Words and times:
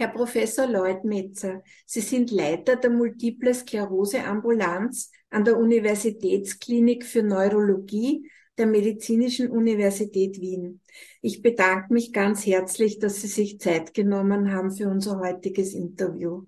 Herr 0.00 0.08
Professor 0.08 0.66
Leutmetzer, 0.66 1.62
Sie 1.84 2.00
sind 2.00 2.30
Leiter 2.30 2.76
der 2.76 2.88
Multiple 2.88 3.52
Sklerose 3.52 4.24
Ambulanz 4.24 5.12
an 5.28 5.44
der 5.44 5.58
Universitätsklinik 5.58 7.04
für 7.04 7.22
Neurologie 7.22 8.26
der 8.56 8.64
Medizinischen 8.64 9.50
Universität 9.50 10.40
Wien. 10.40 10.80
Ich 11.20 11.42
bedanke 11.42 11.92
mich 11.92 12.14
ganz 12.14 12.46
herzlich, 12.46 12.98
dass 12.98 13.20
Sie 13.20 13.26
sich 13.26 13.60
Zeit 13.60 13.92
genommen 13.92 14.50
haben 14.50 14.70
für 14.70 14.88
unser 14.88 15.18
heutiges 15.18 15.74
Interview. 15.74 16.46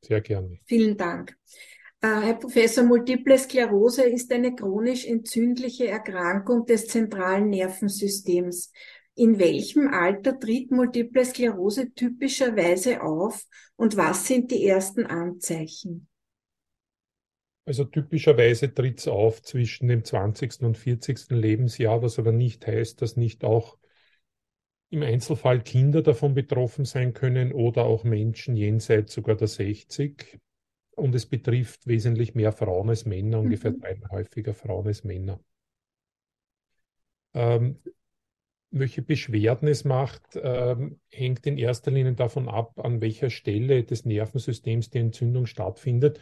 Sehr 0.00 0.22
gerne. 0.22 0.58
Vielen 0.64 0.96
Dank. 0.96 1.36
Äh, 2.00 2.08
Herr 2.08 2.38
Professor, 2.38 2.82
Multiple 2.82 3.36
Sklerose 3.36 4.04
ist 4.04 4.32
eine 4.32 4.54
chronisch 4.54 5.04
entzündliche 5.04 5.86
Erkrankung 5.88 6.64
des 6.64 6.86
zentralen 6.86 7.50
Nervensystems. 7.50 8.72
In 9.14 9.38
welchem 9.38 9.88
Alter 9.88 10.38
tritt 10.38 10.70
Multiple 10.70 11.24
Sklerose 11.24 11.92
typischerweise 11.92 13.02
auf 13.02 13.44
und 13.76 13.96
was 13.96 14.26
sind 14.26 14.50
die 14.50 14.66
ersten 14.66 15.06
Anzeichen? 15.06 16.08
Also 17.66 17.84
typischerweise 17.84 18.72
tritt 18.72 18.98
es 18.98 19.08
auf 19.08 19.42
zwischen 19.42 19.88
dem 19.88 20.04
20. 20.04 20.62
und 20.62 20.76
40. 20.76 21.30
Lebensjahr, 21.30 22.02
was 22.02 22.18
aber 22.18 22.32
nicht 22.32 22.66
heißt, 22.66 23.02
dass 23.02 23.16
nicht 23.16 23.44
auch 23.44 23.78
im 24.90 25.02
Einzelfall 25.02 25.62
Kinder 25.62 26.02
davon 26.02 26.34
betroffen 26.34 26.84
sein 26.84 27.12
können 27.12 27.52
oder 27.52 27.84
auch 27.84 28.02
Menschen 28.02 28.56
jenseits 28.56 29.12
sogar 29.12 29.36
der 29.36 29.46
60. 29.46 30.40
Und 30.96 31.14
es 31.14 31.26
betrifft 31.26 31.86
wesentlich 31.86 32.34
mehr 32.34 32.52
Frauen 32.52 32.88
als 32.88 33.04
Männer, 33.04 33.38
mhm. 33.38 33.44
ungefähr 33.44 33.70
dreimal 33.70 34.10
häufiger 34.10 34.52
Frauen 34.52 34.88
als 34.88 35.04
Männer. 35.04 35.40
Ähm, 37.34 37.78
welche 38.70 39.02
Beschwerden 39.02 39.68
es 39.68 39.84
macht, 39.84 40.22
ähm, 40.40 41.00
hängt 41.10 41.46
in 41.46 41.58
erster 41.58 41.90
Linie 41.90 42.14
davon 42.14 42.48
ab, 42.48 42.78
an 42.78 43.00
welcher 43.00 43.30
Stelle 43.30 43.84
des 43.84 44.04
Nervensystems 44.04 44.90
die 44.90 44.98
Entzündung 44.98 45.46
stattfindet. 45.46 46.20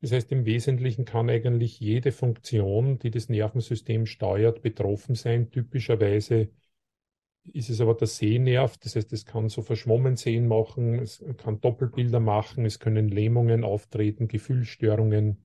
Das 0.00 0.12
heißt, 0.12 0.30
im 0.32 0.44
Wesentlichen 0.44 1.04
kann 1.04 1.30
eigentlich 1.30 1.80
jede 1.80 2.12
Funktion, 2.12 2.98
die 2.98 3.10
das 3.10 3.28
Nervensystem 3.28 4.06
steuert, 4.06 4.62
betroffen 4.62 5.14
sein. 5.14 5.50
Typischerweise 5.50 6.50
ist 7.52 7.70
es 7.70 7.80
aber 7.80 7.94
der 7.94 8.08
Sehnerv, 8.08 8.76
das 8.78 8.96
heißt, 8.96 9.12
es 9.12 9.24
kann 9.24 9.48
so 9.48 9.62
verschwommen 9.62 10.16
sehen 10.16 10.48
machen, 10.48 10.98
es 10.98 11.24
kann 11.38 11.60
Doppelbilder 11.60 12.20
machen, 12.20 12.64
es 12.64 12.78
können 12.78 13.08
Lähmungen 13.08 13.64
auftreten, 13.64 14.28
Gefühlsstörungen, 14.28 15.44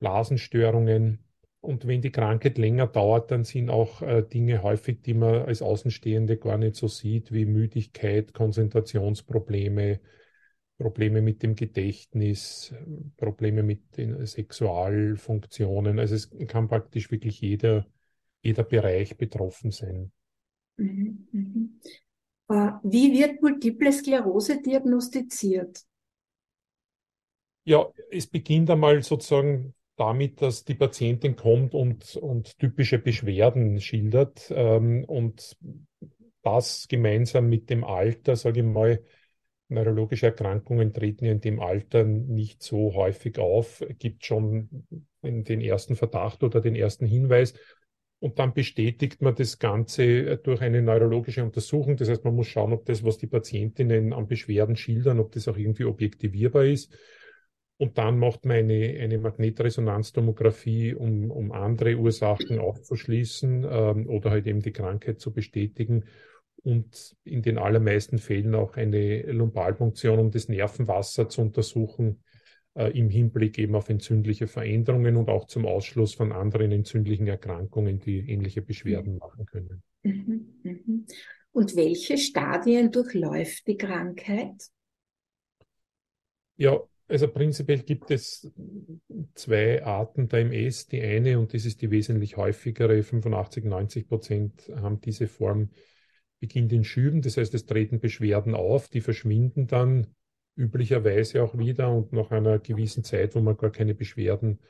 Blasenstörungen. 0.00 1.23
Und 1.64 1.86
wenn 1.86 2.02
die 2.02 2.12
Krankheit 2.12 2.58
länger 2.58 2.86
dauert, 2.86 3.30
dann 3.30 3.44
sind 3.44 3.70
auch 3.70 4.02
äh, 4.02 4.22
Dinge 4.22 4.62
häufig, 4.62 5.00
die 5.00 5.14
man 5.14 5.46
als 5.46 5.62
Außenstehende 5.62 6.36
gar 6.36 6.58
nicht 6.58 6.76
so 6.76 6.88
sieht, 6.88 7.32
wie 7.32 7.46
Müdigkeit, 7.46 8.34
Konzentrationsprobleme, 8.34 10.00
Probleme 10.76 11.22
mit 11.22 11.42
dem 11.42 11.54
Gedächtnis, 11.54 12.74
Probleme 13.16 13.62
mit 13.62 13.96
den 13.96 14.26
Sexualfunktionen. 14.26 15.98
Also 15.98 16.14
es 16.16 16.30
kann 16.48 16.68
praktisch 16.68 17.10
wirklich 17.10 17.40
jeder, 17.40 17.86
jeder 18.42 18.64
Bereich 18.64 19.16
betroffen 19.16 19.70
sein. 19.70 20.12
Mhm, 20.76 21.28
mhm. 21.32 21.80
Äh, 22.50 22.72
wie 22.82 23.18
wird 23.18 23.40
Multiple 23.40 23.90
Sklerose 23.90 24.60
diagnostiziert? 24.60 25.82
Ja, 27.64 27.90
es 28.10 28.26
beginnt 28.26 28.68
einmal 28.68 29.02
sozusagen 29.02 29.74
damit, 29.96 30.42
dass 30.42 30.64
die 30.64 30.74
Patientin 30.74 31.36
kommt 31.36 31.74
und, 31.74 32.16
und 32.16 32.58
typische 32.58 32.98
Beschwerden 32.98 33.80
schildert 33.80 34.52
ähm, 34.54 35.04
und 35.04 35.56
das 36.42 36.86
gemeinsam 36.88 37.48
mit 37.48 37.70
dem 37.70 37.84
Alter, 37.84 38.36
sage 38.36 38.60
ich 38.60 38.66
mal, 38.66 39.02
neurologische 39.68 40.26
Erkrankungen 40.26 40.92
treten 40.92 41.24
in 41.24 41.40
dem 41.40 41.60
Alter 41.60 42.04
nicht 42.04 42.62
so 42.62 42.94
häufig 42.94 43.38
auf, 43.38 43.82
gibt 43.98 44.24
schon 44.24 44.68
den 45.22 45.60
ersten 45.60 45.96
Verdacht 45.96 46.42
oder 46.42 46.60
den 46.60 46.74
ersten 46.74 47.06
Hinweis. 47.06 47.54
Und 48.20 48.38
dann 48.38 48.54
bestätigt 48.54 49.20
man 49.20 49.34
das 49.34 49.58
Ganze 49.58 50.38
durch 50.38 50.60
eine 50.62 50.80
neurologische 50.80 51.44
Untersuchung. 51.44 51.96
Das 51.96 52.08
heißt, 52.08 52.24
man 52.24 52.34
muss 52.34 52.46
schauen, 52.46 52.72
ob 52.72 52.86
das, 52.86 53.04
was 53.04 53.18
die 53.18 53.26
Patientinnen 53.26 54.12
an 54.12 54.26
Beschwerden 54.26 54.76
schildern, 54.76 55.20
ob 55.20 55.32
das 55.32 55.48
auch 55.48 55.56
irgendwie 55.56 55.84
objektivierbar 55.84 56.64
ist. 56.64 56.96
Und 57.84 57.98
dann 57.98 58.18
macht 58.18 58.46
man 58.46 58.56
eine, 58.56 58.98
eine 58.98 59.18
Magnetresonanztomographie, 59.18 60.94
um, 60.94 61.30
um 61.30 61.52
andere 61.52 61.96
Ursachen 61.96 62.58
aufzuschließen 62.58 63.66
ähm, 63.70 64.08
oder 64.08 64.30
halt 64.30 64.46
eben 64.46 64.62
die 64.62 64.72
Krankheit 64.72 65.20
zu 65.20 65.34
bestätigen. 65.34 66.06
Und 66.62 67.14
in 67.24 67.42
den 67.42 67.58
allermeisten 67.58 68.16
Fällen 68.16 68.54
auch 68.54 68.78
eine 68.78 69.20
Lumbalpunktion, 69.30 70.18
um 70.18 70.30
das 70.30 70.48
Nervenwasser 70.48 71.28
zu 71.28 71.42
untersuchen, 71.42 72.22
äh, 72.72 72.98
im 72.98 73.10
Hinblick 73.10 73.58
eben 73.58 73.74
auf 73.74 73.90
entzündliche 73.90 74.46
Veränderungen 74.46 75.18
und 75.18 75.28
auch 75.28 75.44
zum 75.44 75.66
Ausschluss 75.66 76.14
von 76.14 76.32
anderen 76.32 76.72
entzündlichen 76.72 77.26
Erkrankungen, 77.26 77.98
die 77.98 78.30
ähnliche 78.30 78.62
Beschwerden 78.62 79.12
mhm. 79.12 79.18
machen 79.18 79.44
können. 79.44 79.82
Mhm, 80.04 80.54
mhm. 80.62 81.06
Und 81.52 81.76
welche 81.76 82.16
Stadien 82.16 82.90
durchläuft 82.90 83.66
die 83.66 83.76
Krankheit? 83.76 84.70
Ja, 86.56 86.80
also 87.08 87.28
prinzipiell 87.28 87.80
gibt 87.80 88.10
es 88.10 88.50
zwei 89.34 89.84
Arten 89.84 90.28
der 90.28 90.40
MS. 90.40 90.86
Die 90.86 91.02
eine, 91.02 91.38
und 91.38 91.52
das 91.52 91.64
ist 91.66 91.82
die 91.82 91.90
wesentlich 91.90 92.36
häufigere, 92.36 93.02
85, 93.02 93.64
90 93.64 94.08
Prozent 94.08 94.72
haben 94.76 95.00
diese 95.00 95.26
Form, 95.26 95.70
beginnt 96.40 96.72
in 96.72 96.84
Schüben. 96.84 97.22
Das 97.22 97.36
heißt, 97.36 97.54
es 97.54 97.66
treten 97.66 98.00
Beschwerden 98.00 98.54
auf, 98.54 98.88
die 98.88 99.00
verschwinden 99.00 99.66
dann 99.66 100.14
üblicherweise 100.56 101.42
auch 101.42 101.58
wieder 101.58 101.90
und 101.90 102.12
nach 102.12 102.30
einer 102.30 102.58
gewissen 102.58 103.04
Zeit, 103.04 103.34
wo 103.34 103.40
man 103.40 103.56
gar 103.56 103.70
keine 103.70 103.94
Beschwerden 103.94 104.60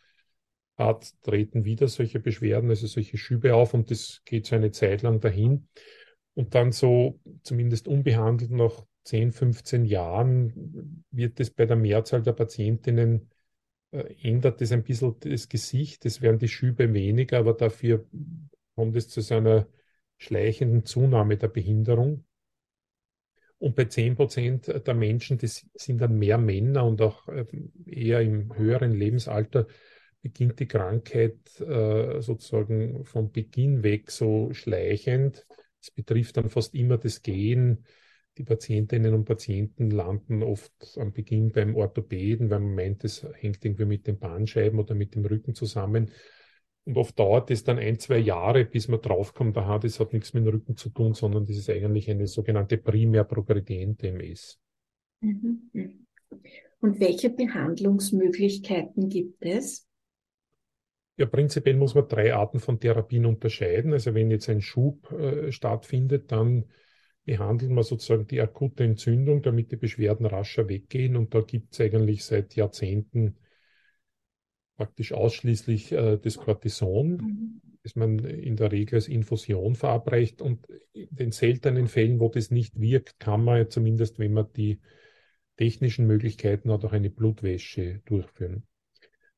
hat, 0.76 1.12
treten 1.22 1.64
wieder 1.64 1.88
solche 1.88 2.20
Beschwerden, 2.20 2.70
also 2.70 2.86
solche 2.86 3.16
Schübe 3.16 3.54
auf 3.54 3.74
und 3.74 3.90
das 3.90 4.22
geht 4.24 4.46
so 4.46 4.56
eine 4.56 4.70
Zeit 4.70 5.02
lang 5.02 5.20
dahin. 5.20 5.68
Und 6.34 6.54
dann 6.54 6.72
so 6.72 7.20
zumindest 7.42 7.86
unbehandelt 7.86 8.50
nach 8.50 8.84
10, 9.04 9.32
15 9.32 9.84
Jahren 9.84 11.04
wird 11.10 11.40
es 11.40 11.50
bei 11.50 11.66
der 11.66 11.76
Mehrzahl 11.76 12.22
der 12.22 12.32
Patientinnen 12.32 13.30
äh, 13.94 14.14
ändert 14.22 14.60
es 14.60 14.72
ein 14.72 14.82
bisschen 14.82 15.14
das 15.20 15.48
Gesicht. 15.48 16.04
Es 16.04 16.20
werden 16.20 16.38
die 16.38 16.48
Schübe 16.48 16.92
weniger, 16.92 17.38
aber 17.38 17.54
dafür 17.54 18.06
kommt 18.74 18.96
es 18.96 19.08
zu 19.08 19.20
so 19.20 19.36
einer 19.36 19.68
schleichenden 20.18 20.84
Zunahme 20.84 21.36
der 21.36 21.48
Behinderung. 21.48 22.24
Und 23.58 23.76
bei 23.76 23.84
10 23.84 24.16
Prozent 24.16 24.68
der 24.86 24.94
Menschen, 24.94 25.38
das 25.38 25.66
sind 25.74 26.00
dann 26.00 26.18
mehr 26.18 26.38
Männer 26.38 26.84
und 26.84 27.00
auch 27.00 27.28
äh, 27.28 27.46
eher 27.86 28.20
im 28.20 28.54
höheren 28.56 28.92
Lebensalter, 28.92 29.66
beginnt 30.22 30.58
die 30.58 30.66
Krankheit 30.66 31.60
äh, 31.60 32.20
sozusagen 32.20 33.04
von 33.04 33.30
Beginn 33.30 33.82
weg 33.82 34.10
so 34.10 34.52
schleichend. 34.54 35.46
Es 35.80 35.90
betrifft 35.90 36.36
dann 36.36 36.48
fast 36.48 36.74
immer 36.74 36.98
das 36.98 37.22
Gehen, 37.22 37.84
die 38.36 38.44
Patientinnen 38.44 39.14
und 39.14 39.24
Patienten 39.24 39.90
landen 39.90 40.42
oft 40.42 40.98
am 40.98 41.12
Beginn 41.12 41.52
beim 41.52 41.76
Orthopäden, 41.76 42.50
weil 42.50 42.60
man 42.60 42.74
meint, 42.74 43.04
es 43.04 43.26
hängt 43.34 43.64
irgendwie 43.64 43.84
mit 43.84 44.06
den 44.06 44.18
Bahnscheiben 44.18 44.78
oder 44.78 44.94
mit 44.94 45.14
dem 45.14 45.24
Rücken 45.24 45.54
zusammen. 45.54 46.10
Und 46.84 46.96
oft 46.96 47.18
dauert 47.18 47.50
es 47.50 47.64
dann 47.64 47.78
ein, 47.78 47.98
zwei 47.98 48.18
Jahre, 48.18 48.64
bis 48.64 48.88
man 48.88 49.00
draufkommt, 49.00 49.56
aha, 49.56 49.78
das 49.78 50.00
hat 50.00 50.12
nichts 50.12 50.34
mit 50.34 50.44
dem 50.44 50.52
Rücken 50.52 50.76
zu 50.76 50.90
tun, 50.90 51.14
sondern 51.14 51.46
das 51.46 51.56
ist 51.56 51.70
eigentlich 51.70 52.10
eine 52.10 52.26
sogenannte 52.26 52.76
primär 52.76 53.24
progrediente 53.24 54.08
MS. 54.08 54.58
Mhm. 55.20 56.06
Und 56.80 57.00
welche 57.00 57.30
Behandlungsmöglichkeiten 57.30 59.08
gibt 59.08 59.44
es? 59.44 59.86
Ja, 61.16 61.26
prinzipiell 61.26 61.76
muss 61.76 61.94
man 61.94 62.08
drei 62.08 62.34
Arten 62.34 62.58
von 62.58 62.80
Therapien 62.80 63.24
unterscheiden. 63.24 63.92
Also 63.92 64.14
wenn 64.14 64.30
jetzt 64.30 64.50
ein 64.50 64.60
Schub 64.60 65.10
äh, 65.12 65.52
stattfindet, 65.52 66.32
dann 66.32 66.64
behandeln 67.24 67.74
wir 67.74 67.82
sozusagen 67.82 68.26
die 68.26 68.40
akute 68.40 68.84
Entzündung, 68.84 69.42
damit 69.42 69.72
die 69.72 69.76
Beschwerden 69.76 70.26
rascher 70.26 70.68
weggehen. 70.68 71.16
Und 71.16 71.34
da 71.34 71.40
gibt 71.40 71.72
es 71.72 71.80
eigentlich 71.80 72.24
seit 72.24 72.54
Jahrzehnten 72.54 73.36
praktisch 74.76 75.12
ausschließlich 75.12 75.92
äh, 75.92 76.18
das 76.18 76.36
Cortison, 76.36 77.16
mhm. 77.16 77.62
das 77.82 77.96
man 77.96 78.18
in 78.18 78.56
der 78.56 78.72
Regel 78.72 78.96
als 78.96 79.08
Infusion 79.08 79.74
verabreicht. 79.74 80.42
Und 80.42 80.66
in 80.92 81.08
den 81.10 81.32
seltenen 81.32 81.88
Fällen, 81.88 82.20
wo 82.20 82.28
das 82.28 82.50
nicht 82.50 82.80
wirkt, 82.80 83.18
kann 83.18 83.44
man 83.44 83.58
ja 83.58 83.68
zumindest, 83.68 84.18
wenn 84.18 84.32
man 84.32 84.52
die 84.54 84.80
technischen 85.56 86.06
Möglichkeiten 86.06 86.70
hat, 86.72 86.84
auch 86.84 86.92
eine 86.92 87.10
Blutwäsche 87.10 88.00
durchführen. 88.04 88.66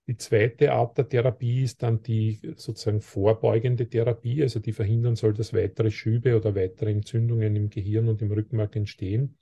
Die 0.08 0.16
zweite 0.16 0.72
Art 0.72 0.98
der 0.98 1.08
Therapie 1.08 1.62
ist 1.62 1.82
dann 1.82 2.00
die 2.00 2.38
sozusagen 2.56 3.00
vorbeugende 3.00 3.88
Therapie, 3.88 4.42
also 4.42 4.60
die 4.60 4.72
verhindern 4.72 5.16
soll, 5.16 5.34
dass 5.34 5.52
weitere 5.52 5.90
Schübe 5.90 6.36
oder 6.36 6.54
weitere 6.54 6.92
Entzündungen 6.92 7.56
im 7.56 7.70
Gehirn 7.70 8.08
und 8.08 8.22
im 8.22 8.30
Rückenmark 8.30 8.76
entstehen. 8.76 9.38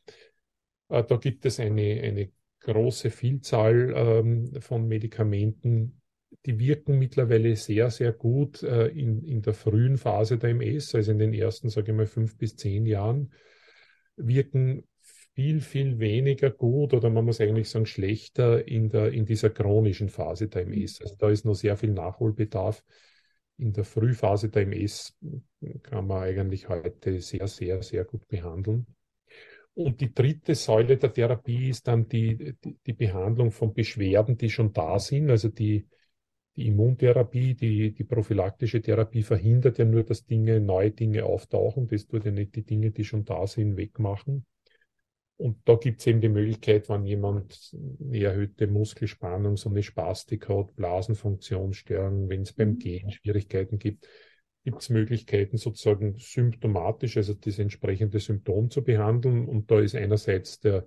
Äh, 0.88 1.04
da 1.04 1.16
gibt 1.16 1.44
es 1.44 1.60
eine, 1.60 2.00
eine 2.02 2.32
große 2.60 3.10
Vielzahl 3.10 3.92
ähm, 3.94 4.60
von 4.60 4.88
Medikamenten, 4.88 6.00
die 6.46 6.58
wirken 6.58 6.98
mittlerweile 6.98 7.56
sehr, 7.56 7.90
sehr 7.90 8.12
gut 8.12 8.62
äh, 8.62 8.88
in, 8.88 9.22
in 9.22 9.42
der 9.42 9.52
frühen 9.52 9.98
Phase 9.98 10.38
der 10.38 10.50
MS, 10.50 10.94
also 10.94 11.12
in 11.12 11.18
den 11.18 11.34
ersten, 11.34 11.68
sage 11.68 11.92
ich 11.92 11.96
mal, 11.96 12.06
fünf 12.06 12.38
bis 12.38 12.56
zehn 12.56 12.86
Jahren, 12.86 13.32
wirken 14.16 14.84
viel, 15.34 15.60
viel 15.60 15.98
weniger 15.98 16.50
gut 16.50 16.94
oder 16.94 17.10
man 17.10 17.24
muss 17.24 17.40
eigentlich 17.40 17.68
sagen 17.68 17.86
schlechter 17.86 18.66
in 18.66 18.88
der, 18.88 19.12
in 19.12 19.26
dieser 19.26 19.50
chronischen 19.50 20.08
Phase 20.08 20.48
der 20.48 20.62
MS. 20.62 21.00
Also 21.02 21.16
da 21.16 21.28
ist 21.28 21.44
noch 21.44 21.54
sehr 21.54 21.76
viel 21.76 21.92
Nachholbedarf. 21.92 22.84
In 23.56 23.72
der 23.72 23.84
Frühphase 23.84 24.48
der 24.48 24.62
MS 24.62 25.16
kann 25.82 26.06
man 26.06 26.22
eigentlich 26.22 26.68
heute 26.68 27.20
sehr, 27.20 27.46
sehr, 27.48 27.82
sehr 27.82 28.04
gut 28.04 28.26
behandeln. 28.28 28.86
Und 29.74 30.00
die 30.00 30.14
dritte 30.14 30.54
Säule 30.54 30.96
der 30.96 31.12
Therapie 31.12 31.70
ist 31.70 31.88
dann 31.88 32.08
die, 32.08 32.54
die, 32.64 32.78
die 32.86 32.92
Behandlung 32.92 33.50
von 33.50 33.74
Beschwerden, 33.74 34.36
die 34.36 34.50
schon 34.50 34.72
da 34.72 35.00
sind. 35.00 35.30
Also 35.30 35.48
die, 35.48 35.88
die 36.54 36.68
Immuntherapie, 36.68 37.54
die, 37.54 37.92
die 37.92 38.04
prophylaktische 38.04 38.80
Therapie 38.80 39.24
verhindert 39.24 39.78
ja 39.78 39.84
nur, 39.84 40.04
dass 40.04 40.26
Dinge, 40.26 40.60
neue 40.60 40.92
Dinge 40.92 41.24
auftauchen. 41.24 41.88
Das 41.88 42.06
tut 42.06 42.24
ja 42.24 42.30
nicht 42.30 42.54
die 42.54 42.62
Dinge, 42.62 42.92
die 42.92 43.02
schon 43.02 43.24
da 43.24 43.48
sind, 43.48 43.76
wegmachen. 43.76 44.46
Und 45.36 45.58
da 45.64 45.74
gibt 45.74 46.00
es 46.00 46.06
eben 46.06 46.20
die 46.20 46.28
Möglichkeit, 46.28 46.88
wenn 46.88 47.04
jemand 47.04 47.74
eine 48.00 48.22
erhöhte 48.22 48.68
Muskelspannung, 48.68 49.56
so 49.56 49.68
eine 49.68 49.82
Spastik 49.82 50.48
hat, 50.48 50.76
Blasenfunktionsstörungen, 50.76 52.28
wenn 52.28 52.42
es 52.42 52.52
beim 52.52 52.70
mhm. 52.70 52.78
Gehen 52.78 53.10
Schwierigkeiten 53.10 53.78
gibt, 53.78 54.08
gibt 54.64 54.80
es 54.80 54.90
Möglichkeiten, 54.90 55.56
sozusagen 55.56 56.16
symptomatisch, 56.18 57.16
also 57.16 57.34
das 57.34 57.58
entsprechende 57.58 58.20
Symptom 58.20 58.70
zu 58.70 58.82
behandeln. 58.82 59.46
Und 59.46 59.70
da 59.70 59.80
ist 59.80 59.96
einerseits 59.96 60.60
der, 60.60 60.86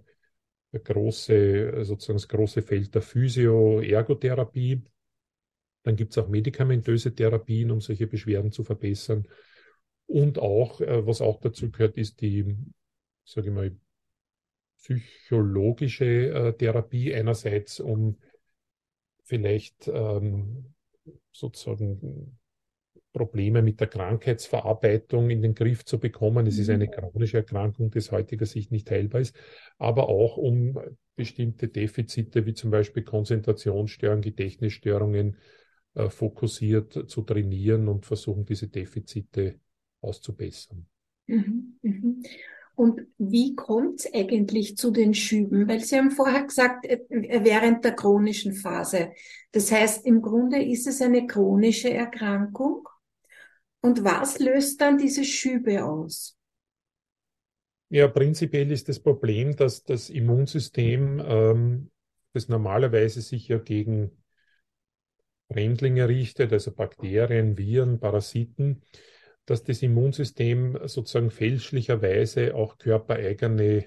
der 0.71 0.79
große, 0.79 1.83
sozusagen 1.83 2.17
das 2.17 2.27
große 2.27 2.61
Feld 2.61 2.95
der 2.95 3.01
Physio-Ergotherapie. 3.01 4.81
Dann 5.83 5.95
gibt 5.95 6.11
es 6.11 6.17
auch 6.17 6.29
medikamentöse 6.29 7.13
Therapien, 7.13 7.69
um 7.69 7.81
solche 7.81 8.07
Beschwerden 8.07 8.51
zu 8.51 8.63
verbessern. 8.63 9.27
Und 10.07 10.39
auch, 10.39 10.79
äh, 10.79 11.05
was 11.05 11.21
auch 11.21 11.39
dazu 11.41 11.69
gehört, 11.69 11.97
ist 11.97 12.21
die, 12.21 12.55
sage 13.25 13.49
ich 13.49 13.53
mal, 13.53 13.75
psychologische 14.77 16.05
äh, 16.05 16.53
Therapie 16.53 17.13
einerseits, 17.13 17.79
um 17.79 18.17
vielleicht 19.23 19.87
ähm, 19.87 20.73
sozusagen 21.31 22.37
Probleme 23.11 23.61
mit 23.61 23.79
der 23.79 23.87
Krankheitsverarbeitung 23.87 25.29
in 25.29 25.41
den 25.41 25.55
Griff 25.55 25.85
zu 25.85 25.99
bekommen. 25.99 26.45
Es 26.45 26.59
ist 26.59 26.69
eine 26.69 26.85
mhm. 26.85 26.91
chronische 26.91 27.37
Erkrankung, 27.37 27.89
die 27.89 27.97
aus 27.97 28.11
heutiger 28.11 28.45
Sicht 28.45 28.71
nicht 28.71 28.91
heilbar 28.91 29.21
ist, 29.21 29.35
aber 29.77 30.07
auch 30.07 30.37
um 30.37 30.79
bestimmte 31.15 31.67
Defizite 31.67 32.45
wie 32.45 32.53
zum 32.53 32.69
Beispiel 32.69 33.03
Konzentrationsstörungen, 33.03 34.21
Gedächtnisstörungen 34.21 35.37
äh, 35.95 36.09
fokussiert 36.09 37.09
zu 37.09 37.21
trainieren 37.23 37.87
und 37.87 38.05
versuchen, 38.05 38.45
diese 38.45 38.67
Defizite 38.67 39.59
auszubessern. 40.01 40.85
Mhm, 41.25 41.79
mhm. 41.81 42.23
Und 42.77 43.07
wie 43.17 43.55
kommt 43.55 44.01
es 44.01 44.13
eigentlich 44.13 44.77
zu 44.77 44.91
den 44.91 45.15
Schüben? 45.15 45.67
Weil 45.67 45.79
Sie 45.79 45.97
haben 45.97 46.11
vorher 46.11 46.43
gesagt, 46.43 46.85
äh, 46.85 46.99
während 47.09 47.83
der 47.83 47.95
chronischen 47.95 48.53
Phase. 48.53 49.13
Das 49.51 49.71
heißt, 49.71 50.05
im 50.05 50.21
Grunde 50.21 50.61
ist 50.61 50.85
es 50.85 51.01
eine 51.01 51.25
chronische 51.25 51.89
Erkrankung. 51.89 52.87
Und 53.81 54.03
was 54.03 54.37
löst 54.37 54.79
dann 54.79 54.99
diese 54.99 55.23
Schübe 55.23 55.83
aus? 55.83 56.37
Ja, 57.89 58.07
prinzipiell 58.07 58.71
ist 58.71 58.89
das 58.89 58.99
Problem, 58.99 59.55
dass 59.55 59.83
das 59.83 60.11
Immunsystem, 60.11 61.19
ähm, 61.25 61.89
das 62.33 62.47
normalerweise 62.47 63.21
sich 63.21 63.47
ja 63.47 63.57
gegen 63.57 64.11
Fremdlinge 65.51 66.07
richtet, 66.07 66.53
also 66.53 66.71
Bakterien, 66.75 67.57
Viren, 67.57 67.99
Parasiten, 67.99 68.83
dass 69.47 69.63
das 69.63 69.81
Immunsystem 69.81 70.77
sozusagen 70.85 71.31
fälschlicherweise 71.31 72.53
auch 72.53 72.77
körpereigene 72.77 73.85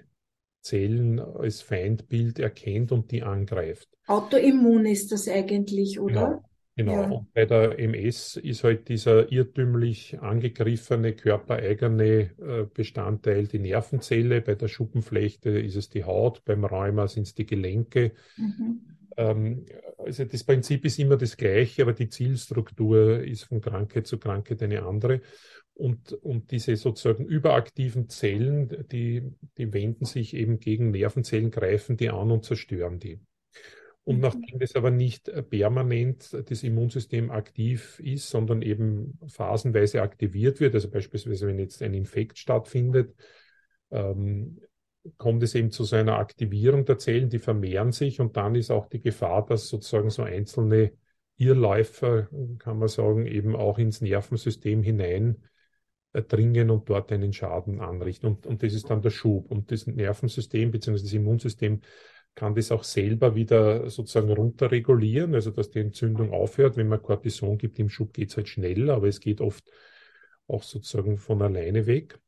Zellen 0.63 1.21
als 1.21 1.63
Feindbild 1.63 2.39
erkennt 2.39 2.91
und 2.91 3.11
die 3.13 3.23
angreift. 3.23 3.89
Autoimmun 4.07 4.87
ist 4.87 5.13
das 5.13 5.29
eigentlich, 5.29 6.01
oder? 6.01 6.13
Genau. 6.13 6.45
Genau. 6.77 6.93
Ja. 6.93 7.11
Und 7.11 7.35
bei 7.35 7.45
der 7.45 7.79
MS 7.79 8.37
ist 8.37 8.65
halt 8.65 8.89
dieser 8.89 9.31
irrtümlich 9.31 10.19
angegriffene 10.21 11.13
körpereigene 11.13 12.31
äh, 12.39 12.65
Bestandteil 12.73 13.47
die 13.49 13.59
Nervenzelle. 13.59 14.41
Bei 14.41 14.55
der 14.55 14.69
Schuppenflechte 14.69 15.51
ist 15.51 15.77
es 15.77 15.91
die 15.91 16.05
Haut, 16.05 16.43
beim 16.47 16.65
Rheuma 16.65 17.07
sind 17.07 17.27
es 17.27 17.35
die 17.35 17.45
Gelenke. 17.45 18.13
Mhm. 18.39 18.81
Ähm, 19.17 19.67
also 19.99 20.25
das 20.25 20.45
Prinzip 20.45 20.85
ist 20.85 20.99
immer 20.99 21.17
das 21.17 21.37
gleiche, 21.37 21.83
aber 21.83 21.93
die 21.93 22.09
Zielstruktur 22.09 23.21
ist 23.21 23.45
von 23.45 23.61
Krankheit 23.61 24.07
zu 24.07 24.19
Krankheit 24.19 24.63
eine 24.63 24.83
andere. 24.83 25.21
Und, 25.75 26.13
und 26.13 26.51
diese 26.51 26.77
sozusagen 26.77 27.25
überaktiven 27.25 28.09
Zellen, 28.09 28.87
die, 28.91 29.33
die 29.57 29.73
wenden 29.73 30.05
sich 30.05 30.35
eben 30.35 30.61
gegen 30.61 30.91
Nervenzellen, 30.91 31.51
greifen 31.51 31.97
die 31.97 32.11
an 32.11 32.31
und 32.31 32.45
zerstören 32.45 32.99
die. 32.99 33.21
Und 34.05 34.17
mhm. 34.17 34.23
nachdem 34.23 34.59
das 34.59 34.75
aber 34.75 34.91
nicht 34.91 35.31
permanent 35.49 36.37
das 36.51 36.63
Immunsystem 36.63 37.31
aktiv 37.31 38.01
ist, 38.01 38.29
sondern 38.29 38.61
eben 38.63 39.19
phasenweise 39.27 40.03
aktiviert 40.03 40.61
wird, 40.61 40.75
also 40.75 40.91
beispielsweise 40.91 41.47
wenn 41.47 41.59
jetzt 41.59 41.83
ein 41.83 41.95
Infekt 41.95 42.39
stattfindet, 42.39 43.15
ähm, 43.91 44.61
kommt 45.17 45.43
es 45.43 45.55
eben 45.55 45.71
zu 45.71 45.85
so 45.85 45.97
einer 45.97 46.19
Aktivierung 46.19 46.85
der 46.85 46.99
Zellen, 46.99 47.31
die 47.31 47.39
vermehren 47.39 47.93
sich 47.93 48.21
und 48.21 48.37
dann 48.37 48.55
ist 48.55 48.71
auch 48.71 48.87
die 48.87 49.01
Gefahr, 49.01 49.47
dass 49.47 49.69
sozusagen 49.69 50.11
so 50.11 50.23
einzelne 50.23 50.93
Irrläufer, 51.37 52.29
kann 52.59 52.79
man 52.79 52.89
sagen, 52.89 53.27
eben 53.27 53.57
auch 53.57 53.79
ins 53.79 54.03
Nervensystem 54.03 54.83
hinein 54.83 55.43
äh, 56.13 56.23
dringen 56.23 56.69
und 56.71 56.89
dort 56.91 57.11
einen 57.13 57.33
Schaden 57.33 57.81
anrichten. 57.81 58.27
Und, 58.27 58.47
und 58.47 58.63
das 58.63 58.75
ist 58.75 58.91
dann 58.91 59.01
der 59.01 59.11
Schub. 59.11 59.51
Und 59.51 59.71
das 59.71 59.87
Nervensystem 59.87 60.71
bzw. 60.71 61.01
das 61.01 61.13
Immunsystem 61.13 61.81
kann 62.35 62.55
das 62.55 62.71
auch 62.71 62.85
selber 62.85 63.35
wieder 63.35 63.89
sozusagen 63.91 64.31
runterregulieren, 64.31 65.35
also 65.35 65.51
dass 65.51 65.71
die 65.71 65.81
Entzündung 65.81 66.33
aufhört. 66.33 66.77
Wenn 66.77 66.89
man 66.89 67.03
Cortison 67.03 67.57
gibt 67.59 67.79
im 67.79 67.89
Schub, 67.89 68.13
geht 68.13 68.31
es 68.31 68.37
halt 68.37 68.49
schneller, 68.49 68.95
aber 68.95 69.09
es 69.09 69.21
geht 69.21 69.41
oft 69.41 69.65
auch 70.47 70.63
sozusagen 70.63 71.17
von 71.17 71.41
alleine 71.43 71.87
weg. 71.87 72.19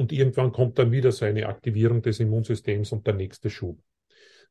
Und 0.00 0.12
irgendwann 0.12 0.50
kommt 0.50 0.78
dann 0.78 0.92
wieder 0.92 1.12
so 1.12 1.26
eine 1.26 1.46
Aktivierung 1.46 2.00
des 2.00 2.20
Immunsystems 2.20 2.90
und 2.92 3.06
der 3.06 3.12
nächste 3.12 3.50
Schub. 3.50 3.78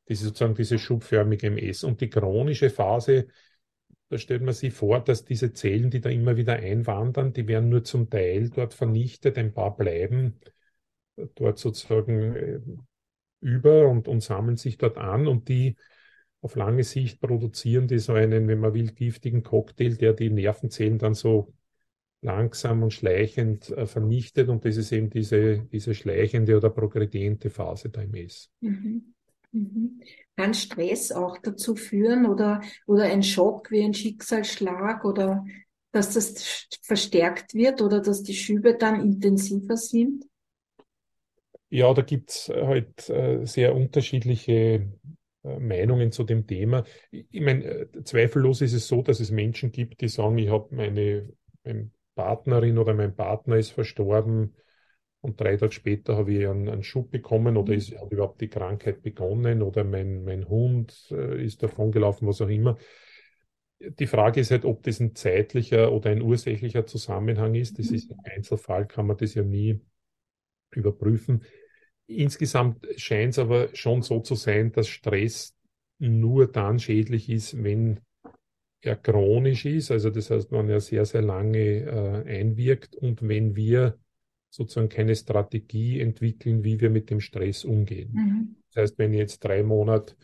Das 0.05 0.19
ist 0.19 0.25
sozusagen 0.25 0.53
diese 0.53 0.77
schubförmige 0.77 1.47
MS. 1.47 1.83
Und 1.83 2.01
die 2.01 2.09
chronische 2.11 2.69
Phase, 2.69 3.25
da 4.09 4.19
stellt 4.19 4.43
man 4.43 4.53
sich 4.53 4.71
vor, 4.75 5.03
dass 5.03 5.25
diese 5.25 5.51
Zellen, 5.51 5.89
die 5.89 6.01
da 6.01 6.09
immer 6.09 6.37
wieder 6.37 6.53
einwandern, 6.53 7.33
die 7.33 7.47
werden 7.47 7.69
nur 7.69 7.83
zum 7.83 8.11
Teil 8.11 8.51
dort 8.51 8.75
vernichtet, 8.75 9.39
ein 9.39 9.51
paar 9.51 9.75
bleiben 9.75 10.39
dort 11.33 11.57
sozusagen 11.57 12.35
äh, 12.35 12.59
über 13.41 13.87
und, 13.87 14.07
und 14.07 14.21
sammeln 14.21 14.55
sich 14.55 14.77
dort 14.77 14.99
an 14.99 15.27
und 15.27 15.49
die 15.49 15.77
auf 16.41 16.55
lange 16.55 16.83
Sicht 16.83 17.19
produzieren 17.21 17.87
die 17.87 17.97
so 17.97 18.13
einen, 18.13 18.47
wenn 18.47 18.59
man 18.59 18.75
will, 18.75 18.91
giftigen 18.91 19.41
Cocktail, 19.41 19.95
der 19.95 20.13
die 20.13 20.29
Nervenzellen 20.29 20.99
dann 20.99 21.15
so 21.15 21.55
langsam 22.21 22.83
und 22.83 22.91
schleichend 22.91 23.69
äh, 23.69 23.85
vernichtet 23.85 24.49
und 24.49 24.65
das 24.65 24.77
ist 24.77 24.91
eben 24.91 25.09
diese, 25.09 25.59
diese 25.71 25.93
schleichende 25.93 26.57
oder 26.57 26.69
progrediente 26.69 27.49
Phase 27.49 27.89
der 27.89 28.03
MS. 28.03 28.49
Mhm. 28.61 29.13
Mhm. 29.51 30.01
Kann 30.35 30.53
Stress 30.53 31.11
auch 31.11 31.37
dazu 31.39 31.75
führen 31.75 32.25
oder, 32.25 32.61
oder 32.85 33.03
ein 33.03 33.23
Schock 33.23 33.71
wie 33.71 33.83
ein 33.83 33.93
Schicksalsschlag 33.93 35.05
oder 35.05 35.45
dass 35.91 36.13
das 36.13 36.67
verstärkt 36.83 37.53
wird 37.53 37.81
oder 37.81 37.99
dass 37.99 38.21
die 38.21 38.35
Schübe 38.35 38.75
dann 38.75 39.01
intensiver 39.01 39.75
sind? 39.75 40.25
Ja, 41.69 41.93
da 41.93 42.01
gibt's 42.01 42.49
halt 42.49 43.09
äh, 43.09 43.45
sehr 43.45 43.75
unterschiedliche 43.75 44.87
äh, 45.43 45.59
Meinungen 45.59 46.11
zu 46.11 46.23
dem 46.23 46.47
Thema. 46.47 46.83
Ich, 47.11 47.41
meine, 47.41 47.63
äh, 47.63 48.03
zweifellos 48.03 48.61
ist 48.61 48.73
es 48.73 48.87
so, 48.87 49.01
dass 49.01 49.19
es 49.19 49.31
Menschen 49.31 49.71
gibt, 49.71 50.01
die 50.01 50.09
sagen, 50.09 50.37
ich 50.37 50.49
habe 50.49 50.73
meine, 50.75 51.29
meine 51.63 51.91
Partnerin 52.19 52.77
oder 52.77 52.93
mein 52.93 53.15
Partner 53.15 53.55
ist 53.55 53.71
verstorben 53.71 54.53
und 55.21 55.39
drei 55.39 55.55
Tage 55.55 55.71
später 55.71 56.17
habe 56.17 56.33
ich 56.33 56.45
einen, 56.45 56.67
einen 56.67 56.83
Schub 56.83 57.11
bekommen 57.11 57.55
oder 57.55 57.73
ist, 57.73 57.97
hat 57.97 58.11
überhaupt 58.11 58.41
die 58.41 58.49
Krankheit 58.49 59.01
begonnen 59.01 59.61
oder 59.61 59.85
mein, 59.85 60.25
mein 60.25 60.49
Hund 60.49 61.07
äh, 61.11 61.41
ist 61.41 61.63
davongelaufen, 61.63 62.27
was 62.27 62.41
auch 62.41 62.49
immer. 62.49 62.77
Die 63.79 64.07
Frage 64.07 64.41
ist 64.41 64.51
halt, 64.51 64.65
ob 64.65 64.83
das 64.83 64.99
ein 64.99 65.15
zeitlicher 65.15 65.93
oder 65.93 66.09
ein 66.09 66.21
ursächlicher 66.21 66.85
Zusammenhang 66.85 67.55
ist. 67.55 67.79
Das 67.79 67.89
ist 67.89 68.11
im 68.11 68.19
Einzelfall, 68.25 68.85
kann 68.85 69.07
man 69.07 69.15
das 69.15 69.33
ja 69.33 69.43
nie 69.43 69.79
überprüfen. 70.71 71.45
Insgesamt 72.05 72.85
scheint 72.97 73.31
es 73.31 73.39
aber 73.39 73.73
schon 73.73 74.01
so 74.01 74.19
zu 74.19 74.35
sein, 74.35 74.73
dass 74.73 74.89
Stress 74.89 75.55
nur 75.99 76.51
dann 76.51 76.79
schädlich 76.79 77.29
ist, 77.29 77.63
wenn 77.63 78.01
er 78.81 78.95
chronisch 78.95 79.65
ist, 79.65 79.91
also 79.91 80.09
das 80.09 80.29
heißt, 80.29 80.51
wenn 80.51 80.69
er 80.69 80.79
sehr, 80.79 81.05
sehr 81.05 81.21
lange 81.21 81.57
äh, 81.57 82.39
einwirkt 82.39 82.95
und 82.95 83.27
wenn 83.27 83.55
wir 83.55 83.97
sozusagen 84.49 84.89
keine 84.89 85.15
Strategie 85.15 85.99
entwickeln, 85.99 86.63
wie 86.63 86.79
wir 86.79 86.89
mit 86.89 87.09
dem 87.09 87.19
Stress 87.19 87.65
umgehen. 87.65 88.11
Mhm. 88.13 88.55
Das 88.73 88.83
heißt, 88.83 88.97
wenn 88.97 89.13
ich 89.13 89.19
jetzt 89.19 89.43
drei 89.43 89.63
Monate 89.63 90.15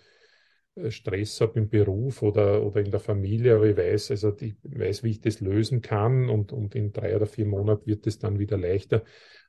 äh, 0.76 0.90
Stress 0.90 1.42
habe 1.42 1.60
im 1.60 1.70
Beruf 1.70 2.22
oder, 2.22 2.64
oder 2.64 2.82
in 2.82 2.92
der 2.92 3.00
Familie, 3.00 3.56
aber 3.56 3.68
ich 3.68 3.78
weiß, 3.78 4.12
also 4.12 4.36
ich 4.40 4.56
weiß, 4.64 5.04
wie 5.04 5.12
ich 5.12 5.22
das 5.22 5.42
lösen 5.42 5.82
kann 5.82 6.30
und, 6.30 6.52
und 6.52 6.76
in 6.76 6.92
drei 6.92 7.16
oder 7.16 7.28
vier 7.28 7.46
Monaten 7.46 7.86
wird 7.86 8.08
es 8.08 8.20
dann 8.20 8.40
wieder 8.40 8.58
leichter, 8.58 9.04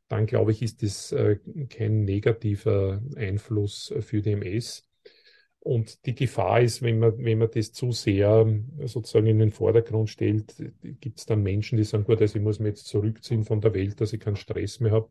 dann 0.09 0.27
glaube 0.27 0.53
ich, 0.53 0.63
ist 0.63 0.83
das 0.83 1.13
äh, 1.13 1.39
kein 1.69 2.05
negativer 2.05 3.03
Einfluss 3.17 3.93
für 4.01 4.23
die 4.23 4.33
MS. 4.33 4.86
Und 5.67 6.07
die 6.07 6.15
Gefahr 6.15 6.61
ist, 6.61 6.81
wenn 6.81 7.01
man, 7.01 7.19
wenn 7.19 7.39
man 7.39 7.51
das 7.53 7.73
zu 7.73 7.91
sehr 7.91 8.47
sozusagen 8.85 9.27
in 9.27 9.41
den 9.41 9.51
Vordergrund 9.51 10.09
stellt, 10.09 10.55
gibt 11.01 11.19
es 11.19 11.27
dann 11.27 11.43
Menschen, 11.43 11.77
die 11.77 11.83
sagen, 11.83 12.05
gut, 12.05 12.21
also 12.21 12.39
ich 12.39 12.45
muss 12.45 12.61
mich 12.61 12.69
jetzt 12.69 12.87
zurückziehen 12.87 13.43
von 13.43 13.61
der 13.61 13.75
Welt, 13.75 14.01
dass 14.01 14.13
ich 14.13 14.21
keinen 14.21 14.37
Stress 14.37 14.79
mehr 14.79 14.93
habe. 14.93 15.09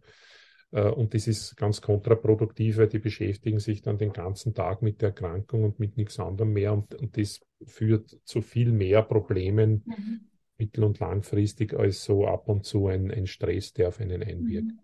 Äh, 0.71 0.89
und 0.91 1.13
das 1.13 1.27
ist 1.27 1.57
ganz 1.57 1.81
kontraproduktiv, 1.81 2.77
weil 2.77 2.88
die 2.88 3.00
beschäftigen 3.00 3.59
sich 3.59 3.81
dann 3.81 3.97
den 3.97 4.13
ganzen 4.13 4.53
Tag 4.53 4.81
mit 4.81 5.01
der 5.01 5.09
Erkrankung 5.09 5.65
und 5.65 5.79
mit 5.81 5.97
nichts 5.97 6.21
anderem 6.21 6.53
mehr. 6.53 6.71
Und, 6.71 6.95
und 6.95 7.17
das 7.17 7.41
führt 7.65 8.17
zu 8.24 8.41
viel 8.41 8.71
mehr 8.71 9.01
Problemen 9.01 9.83
mhm. 9.85 10.21
mittel- 10.57 10.85
und 10.85 11.01
langfristig 11.01 11.74
als 11.74 12.05
so 12.05 12.27
ab 12.27 12.47
und 12.47 12.63
zu 12.63 12.88
ein, 12.88 13.12
ein 13.12 13.27
Stress, 13.27 13.74
der 13.74 13.89
auf 13.89 14.00
einen 14.00 14.24
einwirkt. 14.24 14.67
Mhm. 14.67 14.79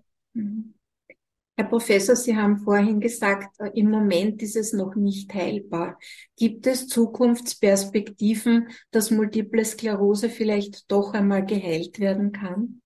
Herr 1.61 1.69
Professor, 1.69 2.15
Sie 2.15 2.35
haben 2.35 2.57
vorhin 2.57 2.99
gesagt, 2.99 3.59
äh, 3.59 3.69
im 3.75 3.91
Moment 3.91 4.41
ist 4.41 4.55
es 4.55 4.73
noch 4.73 4.95
nicht 4.95 5.31
heilbar. 5.31 5.99
Gibt 6.35 6.65
es 6.65 6.87
Zukunftsperspektiven, 6.87 8.69
dass 8.89 9.11
Multiple 9.11 9.63
Sklerose 9.63 10.29
vielleicht 10.29 10.91
doch 10.91 11.13
einmal 11.13 11.45
geheilt 11.45 11.99
werden 11.99 12.31
kann? 12.31 12.81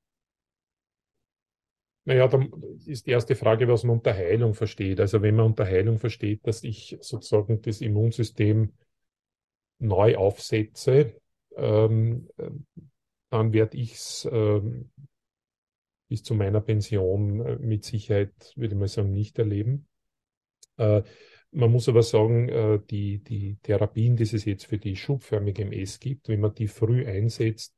Naja, 2.04 2.28
dann 2.28 2.52
ist 2.86 3.08
die 3.08 3.12
erste 3.12 3.38
Frage, 3.38 3.66
was 3.70 3.86
man 3.86 3.96
unter 3.96 4.14
Heilung 4.14 4.54
versteht. 4.54 5.00
Also 5.00 5.22
wenn 5.22 5.38
man 5.38 5.46
unter 5.46 5.64
Heilung 5.64 5.98
versteht, 5.98 6.46
dass 6.46 6.62
ich 6.66 6.98
sozusagen 7.00 7.62
das 7.62 7.80
Immunsystem 7.80 8.74
neu 9.80 10.18
aufsetze, 10.18 11.16
ähm, 11.56 12.28
dann 13.30 13.54
werde 13.54 13.78
ich 13.78 13.94
es 13.94 14.28
ähm, 14.30 14.92
bis 16.16 16.24
zu 16.24 16.34
meiner 16.34 16.62
Pension 16.62 17.46
äh, 17.46 17.58
mit 17.58 17.84
Sicherheit, 17.84 18.54
würde 18.56 18.74
ich 18.74 18.80
mal 18.80 18.88
sagen, 18.88 19.12
nicht 19.12 19.38
erleben. 19.38 19.86
Äh, 20.78 21.02
man 21.52 21.70
muss 21.70 21.90
aber 21.90 22.04
sagen, 22.04 22.48
äh, 22.48 22.80
die, 22.90 23.22
die 23.22 23.58
Therapien, 23.62 24.16
die 24.16 24.24
es 24.24 24.46
jetzt 24.46 24.66
für 24.66 24.78
die 24.78 24.96
schubförmige 24.96 25.64
MS 25.64 26.00
gibt, 26.00 26.30
wenn 26.30 26.40
man 26.40 26.54
die 26.54 26.70
früh 26.70 27.06
einsetzt, 27.06 27.76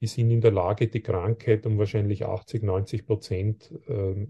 die 0.00 0.06
sind 0.06 0.30
in 0.30 0.40
der 0.40 0.52
Lage, 0.52 0.88
die 0.88 1.02
Krankheit 1.02 1.66
um 1.66 1.76
wahrscheinlich 1.76 2.24
80, 2.24 2.62
90 2.62 3.06
Prozent 3.06 3.70
äh, 3.86 4.26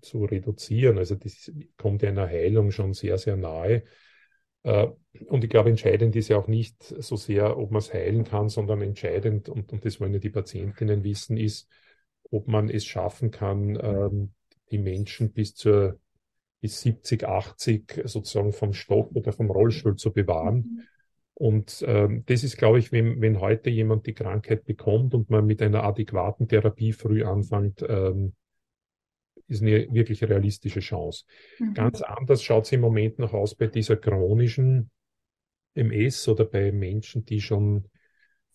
zu 0.00 0.24
reduzieren. 0.24 0.96
Also 0.96 1.16
das 1.16 1.52
kommt 1.76 2.02
einer 2.02 2.28
Heilung 2.28 2.70
schon 2.70 2.94
sehr, 2.94 3.18
sehr 3.18 3.36
nahe. 3.36 3.84
Und 4.64 5.44
ich 5.44 5.48
glaube, 5.48 5.70
entscheidend 5.70 6.14
ist 6.16 6.28
ja 6.28 6.36
auch 6.36 6.48
nicht 6.48 6.82
so 6.82 7.16
sehr, 7.16 7.56
ob 7.56 7.70
man 7.70 7.78
es 7.78 7.94
heilen 7.94 8.24
kann, 8.24 8.48
sondern 8.50 8.82
entscheidend, 8.82 9.48
und, 9.48 9.72
und 9.72 9.84
das 9.84 9.98
wollen 10.00 10.12
ja 10.12 10.18
die 10.18 10.30
Patientinnen 10.30 11.04
wissen, 11.04 11.38
ist, 11.38 11.70
ob 12.30 12.48
man 12.48 12.68
es 12.68 12.84
schaffen 12.84 13.30
kann, 13.30 13.78
ähm, 13.80 14.32
die 14.70 14.78
Menschen 14.78 15.32
bis 15.32 15.54
zur 15.54 15.98
bis 16.60 16.80
70, 16.80 17.24
80 17.24 18.02
sozusagen 18.04 18.52
vom 18.52 18.72
Stock 18.72 19.14
oder 19.14 19.32
vom 19.32 19.50
Rollstuhl 19.50 19.96
zu 19.96 20.12
bewahren. 20.12 20.56
Mhm. 20.56 20.82
Und 21.34 21.84
ähm, 21.86 22.24
das 22.26 22.42
ist, 22.42 22.56
glaube 22.56 22.80
ich, 22.80 22.90
wenn, 22.90 23.20
wenn 23.20 23.40
heute 23.40 23.70
jemand 23.70 24.06
die 24.06 24.14
Krankheit 24.14 24.64
bekommt 24.64 25.14
und 25.14 25.30
man 25.30 25.46
mit 25.46 25.62
einer 25.62 25.84
adäquaten 25.84 26.48
Therapie 26.48 26.92
früh 26.92 27.22
anfängt, 27.22 27.84
ähm, 27.88 28.34
ist 29.46 29.62
eine 29.62 29.86
wirklich 29.92 30.22
realistische 30.24 30.80
Chance. 30.80 31.24
Mhm. 31.60 31.74
Ganz 31.74 32.02
anders 32.02 32.42
schaut 32.42 32.64
es 32.64 32.72
im 32.72 32.80
Moment 32.80 33.20
noch 33.20 33.34
aus 33.34 33.54
bei 33.54 33.68
dieser 33.68 33.96
chronischen 33.96 34.90
MS 35.74 36.26
oder 36.26 36.44
bei 36.44 36.72
Menschen, 36.72 37.24
die 37.24 37.40
schon 37.40 37.88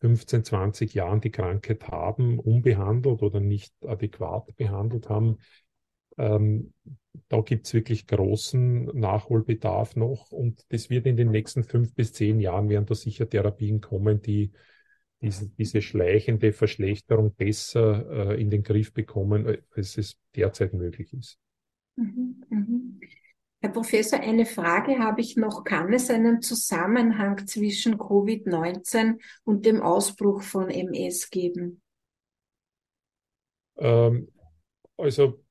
15, 0.04 0.44
20 0.44 0.94
Jahren 0.94 1.22
die 1.22 1.32
Krankheit 1.32 1.88
haben, 1.88 2.38
unbehandelt 2.38 3.24
oder 3.24 3.40
nicht 3.40 3.74
adäquat 3.86 4.54
behandelt 4.58 5.08
haben. 5.08 5.38
Ähm, 6.18 6.74
da 7.30 7.40
gibt 7.40 7.68
es 7.68 7.74
wirklich 7.74 8.06
großen 8.06 8.88
Nachholbedarf 9.00 9.96
noch 9.96 10.34
und 10.34 10.66
das 10.74 10.90
wird 10.90 11.06
in 11.06 11.16
den 11.16 11.32
nächsten 11.32 11.64
fünf 11.64 11.96
bis 11.96 12.12
zehn 12.12 12.42
Jahren 12.42 12.68
werden 12.68 12.86
da 12.86 12.96
sicher 12.96 13.30
Therapien 13.30 13.80
kommen, 13.80 14.22
die 14.22 14.52
diese, 15.22 15.48
diese 15.48 15.82
schleichende 15.82 16.52
Verschlechterung 16.52 17.34
besser 17.34 18.34
äh, 18.34 18.42
in 18.42 18.50
den 18.50 18.62
Griff 18.62 18.92
bekommen, 18.92 19.58
als 19.74 19.98
es 19.98 20.18
derzeit 20.36 20.74
möglich 20.74 21.14
ist. 21.14 21.40
Mhm, 21.96 22.44
mhm. 22.50 23.00
Herr 23.64 23.72
Professor, 23.72 24.20
eine 24.20 24.46
Frage 24.46 25.00
habe 25.00 25.22
ich 25.22 25.38
noch. 25.38 25.64
Kann 25.64 25.94
es 25.94 26.10
einen 26.10 26.42
Zusammenhang 26.42 27.48
zwischen 27.48 27.98
Covid-19 27.98 29.22
und 29.46 29.66
dem 29.66 29.82
Ausbruch 29.82 30.42
von 30.42 30.70
MS 30.70 31.30
geben? 31.30 31.82
Ähm, 33.78 34.28
also 34.98 35.42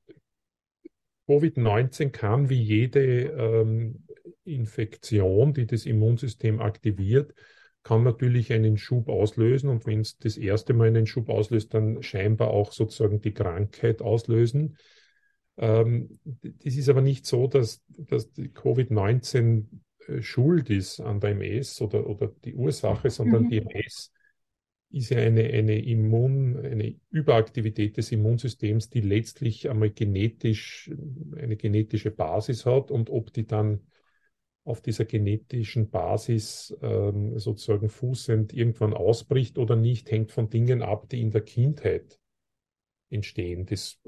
Covid-19 1.26 2.11
kann 2.11 2.50
wie 2.50 2.61
jede 2.61 3.31
ähm, 3.31 4.07
Infektion, 4.45 5.54
die 5.54 5.66
das 5.66 5.87
Immunsystem 5.87 6.61
aktiviert, 6.61 7.33
kann 7.83 8.02
natürlich 8.02 8.52
einen 8.52 8.76
Schub 8.76 9.09
auslösen 9.09 9.71
und 9.71 9.87
wenn 9.87 10.00
es 10.00 10.19
das 10.19 10.37
erste 10.37 10.75
Mal 10.75 10.88
einen 10.88 11.07
Schub 11.07 11.31
auslöst, 11.31 11.73
dann 11.73 12.02
scheinbar 12.02 12.49
auch 12.49 12.73
sozusagen 12.73 13.23
die 13.23 13.33
Krankheit 13.33 14.02
auslösen. 14.02 14.76
Ähm, 15.62 16.19
das 16.25 16.75
ist 16.75 16.88
aber 16.88 17.02
nicht 17.02 17.25
so, 17.25 17.47
dass, 17.47 17.85
dass 17.87 18.35
Covid-19 18.35 19.66
äh, 20.09 20.21
schuld 20.21 20.71
ist 20.71 20.99
an 20.99 21.21
der 21.21 21.31
MS 21.31 21.81
oder, 21.81 22.04
oder 22.09 22.33
die 22.45 22.57
Ursache, 22.57 23.11
sondern 23.11 23.45
mhm. 23.45 23.49
die 23.49 23.59
MS 23.59 24.11
ist 24.90 25.11
ja 25.11 25.19
eine, 25.19 25.45
eine 25.45 25.81
Immun, 25.81 26.57
eine 26.57 26.97
Überaktivität 27.11 27.97
des 27.97 28.11
Immunsystems, 28.11 28.90
die 28.90 29.02
letztlich 29.02 29.71
einmal 29.71 29.90
genetisch 29.90 30.90
eine 31.37 31.57
genetische 31.57 32.11
Basis 32.11 32.66
hat 32.66 32.90
und 32.90 33.09
ob 33.09 33.33
die 33.33 33.47
dann 33.47 33.87
auf 34.64 34.81
dieser 34.81 35.04
genetischen 35.04 35.90
Basis 35.90 36.76
ähm, 36.83 37.38
sozusagen 37.38 37.88
fußend 37.88 38.52
irgendwann 38.52 38.95
ausbricht 38.95 39.59
oder 39.59 39.76
nicht, 39.76 40.11
hängt 40.11 40.33
von 40.33 40.50
Dingen 40.50 40.83
ab, 40.83 41.09
die 41.09 41.21
in 41.21 41.31
der 41.31 41.42
Kindheit 41.42 42.19
entstehen. 43.11 43.64
Das 43.66 44.00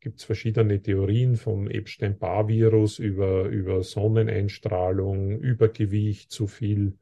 gibt 0.00 0.18
es 0.18 0.24
verschiedene 0.24 0.80
Theorien 0.80 1.36
von 1.36 1.70
Epstein-Barr-Virus 1.70 2.98
über, 2.98 3.44
über 3.44 3.82
Sonneneinstrahlung, 3.82 5.38
Übergewicht, 5.40 6.30
zu 6.30 6.46
viel 6.46 6.98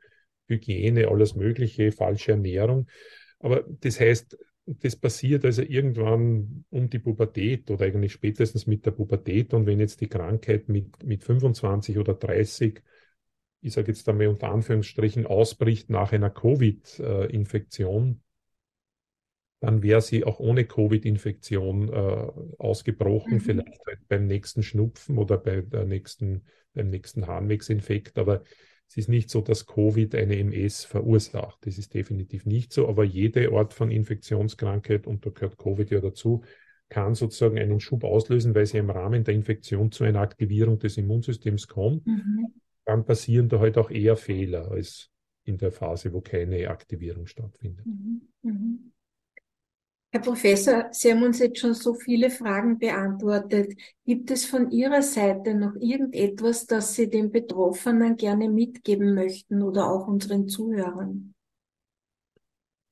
Hygiene, 0.49 1.09
alles 1.09 1.35
Mögliche, 1.35 1.93
falsche 1.93 2.33
Ernährung. 2.33 2.89
Aber 3.39 3.65
das 3.81 4.01
heißt, 4.01 4.39
das 4.67 4.97
passiert 4.97 5.45
also 5.45 5.63
irgendwann 5.63 6.65
um 6.71 6.91
die 6.91 6.99
Pubertät 6.99 7.71
oder 7.71 7.87
eigentlich 7.87 8.13
spätestens 8.13 8.67
mit 8.67 8.85
der 8.85 8.91
Pubertät. 8.91 9.55
Und 9.55 9.67
wenn 9.67 9.81
jetzt 9.81 10.01
die 10.01 10.09
Krankheit 10.09 10.69
mit, 10.69 11.03
mit 11.05 11.25
25 11.25 11.99
oder 11.99 12.15
30, 12.15 12.83
ich 13.61 13.73
sage 13.73 13.89
jetzt 13.89 14.09
einmal 14.09 14.29
unter 14.29 14.51
Anführungsstrichen, 14.51 15.27
ausbricht 15.27 15.91
nach 15.91 16.13
einer 16.13 16.31
Covid-Infektion, 16.31 18.21
dann 19.61 19.83
wäre 19.83 20.01
sie 20.01 20.25
auch 20.25 20.39
ohne 20.39 20.65
Covid-Infektion 20.65 21.89
äh, 21.89 22.33
ausgebrochen, 22.59 23.35
mhm. 23.35 23.41
vielleicht 23.41 23.87
halt 23.87 24.09
beim 24.09 24.27
nächsten 24.27 24.63
Schnupfen 24.63 25.19
oder 25.19 25.37
bei 25.37 25.63
der 25.63 25.85
nächsten, 25.85 26.45
beim 26.75 26.91
nächsten 26.91 27.27
Harnwegsinfekt. 27.27 28.19
Aber 28.19 28.43
es 28.89 28.97
ist 28.97 29.09
nicht 29.09 29.31
so, 29.31 29.41
dass 29.41 29.67
Covid 29.67 30.15
eine 30.15 30.39
MS 30.39 30.85
verursacht. 30.85 31.59
Das 31.67 31.77
ist 31.77 31.93
definitiv 31.93 32.47
nicht 32.47 32.73
so. 32.73 32.89
Aber 32.89 33.05
jede 33.05 33.53
Art 33.53 33.75
von 33.75 33.91
Infektionskrankheit, 33.91 35.07
und 35.07 35.27
da 35.27 35.31
gehört 35.31 35.59
Covid 35.59 35.91
ja 35.91 36.01
dazu, 36.01 36.43
kann 36.89 37.15
sozusagen 37.15 37.59
einen 37.59 37.81
Schub 37.81 38.05
auslösen, 38.05 38.55
weil 38.55 38.65
sie 38.65 38.79
im 38.79 38.91
Rahmen 38.91 39.25
der 39.25 39.35
Infektion 39.35 39.93
zu 39.93 40.05
einer 40.05 40.21
Aktivierung 40.21 40.79
des 40.79 40.97
Immunsystems 40.97 41.67
kommt. 41.69 42.07
Mhm. 42.07 42.47
Dann 42.85 43.05
passieren 43.05 43.49
da 43.49 43.59
halt 43.59 43.77
auch 43.77 43.91
eher 43.91 44.17
Fehler 44.17 44.71
als 44.71 45.11
in 45.45 45.59
der 45.59 45.73
Phase, 45.73 46.13
wo 46.13 46.21
keine 46.21 46.69
Aktivierung 46.71 47.27
stattfindet. 47.27 47.85
Mhm. 47.85 48.23
Mhm. 48.43 48.93
Herr 50.11 50.21
Professor, 50.21 50.89
Sie 50.91 51.13
haben 51.13 51.23
uns 51.23 51.39
jetzt 51.39 51.59
schon 51.59 51.75
so 51.75 51.93
viele 51.93 52.31
Fragen 52.31 52.79
beantwortet. 52.79 53.75
Gibt 54.07 54.31
es 54.31 54.47
von 54.47 54.71
Ihrer 54.71 55.03
Seite 55.03 55.55
noch 55.55 55.75
irgendetwas, 55.79 56.65
das 56.67 56.95
Sie 56.95 57.11
den 57.11 57.31
Betroffenen 57.31 58.17
gerne 58.17 58.49
mitgeben 58.49 59.15
möchten 59.15 59.63
oder 59.63 59.91
auch 59.91 60.09
unseren 60.09 60.49
Zuhörern? 60.49 61.35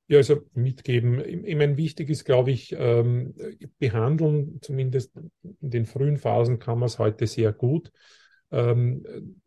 Ja, 0.09 0.19
also 0.19 0.43
mitgeben. 0.53 1.21
Ich 1.45 1.57
meine, 1.57 1.79
wichtig 1.79 2.11
ist, 2.11 2.25
glaube 2.27 2.51
ich, 2.51 2.77
ähm, 2.79 3.35
behandeln, 3.79 4.59
zumindest 4.61 5.17
in 5.43 5.71
den 5.71 5.87
frühen 5.87 6.19
Phasen 6.19 6.59
kann 6.59 6.79
man 6.79 6.87
es 6.87 6.99
heute 6.99 7.27
sehr 7.27 7.53
gut. 7.53 7.91
Ähm, 8.51 9.41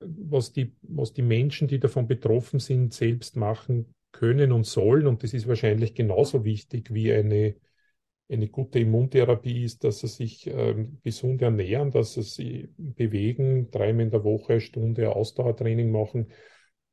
was 0.00 0.52
die, 0.52 0.74
was 0.82 1.12
die 1.12 1.22
Menschen, 1.22 1.68
die 1.68 1.78
davon 1.78 2.08
betroffen 2.08 2.60
sind, 2.60 2.94
selbst 2.94 3.36
machen 3.36 3.94
können 4.18 4.52
und 4.52 4.64
sollen. 4.64 5.06
Und 5.06 5.22
das 5.22 5.32
ist 5.34 5.46
wahrscheinlich 5.46 5.94
genauso 5.94 6.44
wichtig 6.44 6.92
wie 6.92 7.12
eine, 7.12 7.54
eine 8.28 8.48
gute 8.48 8.80
Immuntherapie 8.80 9.64
ist, 9.64 9.84
dass 9.84 10.00
sie 10.00 10.08
sich 10.08 10.46
ähm, 10.48 10.98
gesund 11.04 11.40
ernähren, 11.42 11.90
dass 11.90 12.14
sie 12.14 12.22
sich 12.22 12.68
bewegen, 12.76 13.70
dreimal 13.70 14.04
in 14.04 14.10
der 14.10 14.24
Woche 14.24 14.54
eine 14.54 14.60
Stunde 14.60 15.14
Ausdauertraining 15.14 15.90
machen 15.90 16.32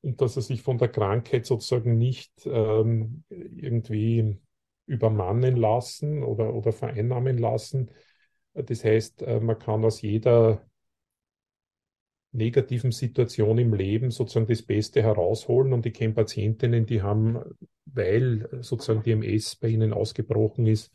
und 0.01 0.21
dass 0.21 0.35
sie 0.35 0.41
sich 0.41 0.61
von 0.61 0.77
der 0.77 0.89
Krankheit 0.89 1.45
sozusagen 1.45 1.97
nicht 1.97 2.31
ähm, 2.45 3.23
irgendwie 3.29 4.37
übermannen 4.85 5.55
lassen 5.55 6.23
oder, 6.23 6.53
oder 6.53 6.71
vereinnahmen 6.71 7.37
lassen. 7.39 7.91
Das 8.53 8.83
heißt, 8.83 9.23
äh, 9.23 9.39
man 9.39 9.57
kann 9.57 9.83
aus 9.83 10.01
jeder 10.01 10.65
negativen 12.35 12.91
Situation 12.91 13.57
im 13.57 13.73
Leben 13.73 14.11
sozusagen 14.11 14.47
das 14.47 14.61
Beste 14.61 15.01
herausholen. 15.01 15.73
Und 15.73 15.85
ich 15.85 15.93
kenne 15.93 16.13
Patientinnen, 16.13 16.85
die 16.85 17.01
haben, 17.01 17.39
weil 17.85 18.47
sozusagen 18.61 19.03
die 19.03 19.11
MS 19.11 19.55
bei 19.55 19.69
ihnen 19.69 19.93
ausgebrochen 19.93 20.67
ist, 20.67 20.91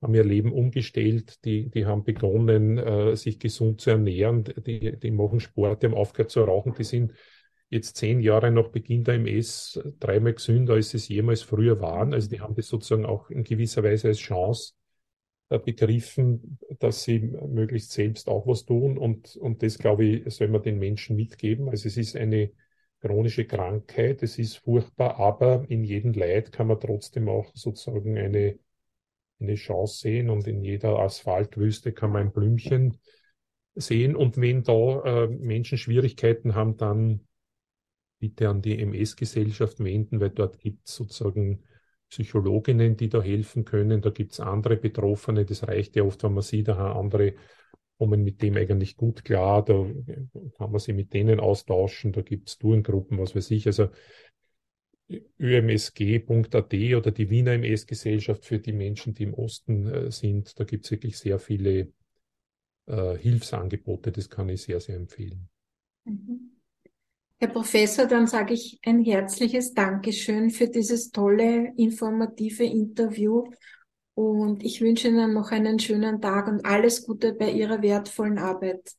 haben 0.00 0.14
ihr 0.14 0.24
Leben 0.24 0.52
umgestellt, 0.52 1.44
die, 1.44 1.70
die 1.70 1.86
haben 1.86 2.02
begonnen, 2.02 2.76
äh, 2.78 3.16
sich 3.16 3.38
gesund 3.38 3.80
zu 3.80 3.90
ernähren, 3.90 4.44
die, 4.66 4.98
die 4.98 5.10
machen 5.12 5.38
Sport, 5.38 5.82
die 5.82 5.86
haben 5.86 5.94
aufgehört 5.94 6.32
zu 6.32 6.42
rauchen, 6.42 6.74
die 6.76 6.84
sind 6.84 7.12
jetzt 7.70 7.96
zehn 7.96 8.20
Jahre 8.20 8.50
nach 8.50 8.68
Beginn 8.68 9.04
der 9.04 9.14
MS 9.14 9.80
dreimal 10.00 10.34
gesünder, 10.34 10.74
als 10.74 10.90
sie 10.90 10.96
es 10.96 11.08
jemals 11.08 11.42
früher 11.42 11.80
waren. 11.80 12.12
Also 12.12 12.28
die 12.28 12.40
haben 12.40 12.54
das 12.54 12.66
sozusagen 12.66 13.06
auch 13.06 13.30
in 13.30 13.44
gewisser 13.44 13.82
Weise 13.82 14.08
als 14.08 14.18
Chance 14.18 14.74
begriffen, 15.58 16.58
dass 16.78 17.04
sie 17.04 17.20
möglichst 17.20 17.92
selbst 17.92 18.28
auch 18.28 18.46
was 18.46 18.64
tun. 18.64 18.98
Und, 18.98 19.36
und 19.36 19.62
das, 19.62 19.78
glaube 19.78 20.04
ich, 20.04 20.34
soll 20.34 20.48
man 20.48 20.62
den 20.62 20.78
Menschen 20.78 21.16
mitgeben. 21.16 21.68
Also 21.68 21.88
es 21.88 21.96
ist 21.96 22.16
eine 22.16 22.50
chronische 23.00 23.44
Krankheit, 23.44 24.22
es 24.22 24.38
ist 24.38 24.58
furchtbar, 24.58 25.18
aber 25.18 25.64
in 25.68 25.82
jedem 25.82 26.12
Leid 26.12 26.52
kann 26.52 26.68
man 26.68 26.78
trotzdem 26.78 27.28
auch 27.28 27.50
sozusagen 27.54 28.16
eine, 28.16 28.58
eine 29.40 29.54
Chance 29.56 29.98
sehen 29.98 30.30
und 30.30 30.46
in 30.46 30.62
jeder 30.62 31.00
Asphaltwüste 31.00 31.92
kann 31.92 32.12
man 32.12 32.22
ein 32.22 32.32
Blümchen 32.32 32.98
sehen. 33.74 34.14
Und 34.14 34.40
wenn 34.40 34.62
da 34.62 35.24
äh, 35.24 35.26
Menschen 35.26 35.78
Schwierigkeiten 35.78 36.54
haben, 36.54 36.76
dann 36.76 37.26
bitte 38.20 38.48
an 38.48 38.62
die 38.62 38.78
MS-Gesellschaft 38.78 39.80
wenden, 39.80 40.20
weil 40.20 40.30
dort 40.30 40.60
gibt 40.60 40.86
es 40.86 40.94
sozusagen 40.94 41.64
Psychologinnen, 42.12 42.94
die 42.94 43.08
da 43.08 43.22
helfen 43.22 43.64
können. 43.64 44.02
Da 44.02 44.10
gibt 44.10 44.32
es 44.32 44.40
andere 44.40 44.76
Betroffene. 44.76 45.46
Das 45.46 45.66
reicht 45.66 45.96
ja 45.96 46.02
oft, 46.02 46.22
wenn 46.22 46.34
man 46.34 46.42
sieht, 46.42 46.68
aha, 46.68 46.92
andere 46.92 47.32
kommen 47.96 48.22
mit 48.22 48.42
dem 48.42 48.54
eigentlich 48.56 48.98
gut 48.98 49.24
klar. 49.24 49.64
Da 49.64 49.86
kann 50.58 50.70
man 50.70 50.78
sich 50.78 50.94
mit 50.94 51.14
denen 51.14 51.40
austauschen. 51.40 52.12
Da 52.12 52.20
gibt 52.20 52.50
es 52.50 52.58
Tourengruppen, 52.58 53.18
was 53.18 53.34
weiß 53.34 53.50
ich. 53.52 53.66
Also 53.66 53.88
ümsg.at 55.40 56.74
oder 56.74 57.10
die 57.10 57.30
Wiener 57.30 57.52
MS-Gesellschaft 57.52 58.44
für 58.44 58.58
die 58.58 58.72
Menschen, 58.72 59.14
die 59.14 59.22
im 59.22 59.32
Osten 59.32 59.86
äh, 59.86 60.10
sind. 60.10 60.60
Da 60.60 60.64
gibt 60.64 60.84
es 60.84 60.90
wirklich 60.90 61.18
sehr 61.18 61.38
viele 61.38 61.92
äh, 62.86 63.16
Hilfsangebote. 63.16 64.12
Das 64.12 64.28
kann 64.28 64.50
ich 64.50 64.60
sehr, 64.60 64.80
sehr 64.80 64.96
empfehlen. 64.96 65.48
Mhm. 66.04 66.51
Herr 67.42 67.48
Professor, 67.48 68.06
dann 68.06 68.28
sage 68.28 68.54
ich 68.54 68.78
ein 68.86 69.02
herzliches 69.02 69.74
Dankeschön 69.74 70.50
für 70.50 70.68
dieses 70.68 71.10
tolle, 71.10 71.72
informative 71.76 72.62
Interview 72.62 73.50
und 74.14 74.62
ich 74.62 74.80
wünsche 74.80 75.08
Ihnen 75.08 75.34
noch 75.34 75.50
einen 75.50 75.80
schönen 75.80 76.20
Tag 76.20 76.46
und 76.46 76.64
alles 76.64 77.04
Gute 77.04 77.32
bei 77.32 77.50
Ihrer 77.50 77.82
wertvollen 77.82 78.38
Arbeit. 78.38 78.92